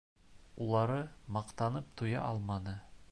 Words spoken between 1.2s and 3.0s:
маҡтанып туя алманы.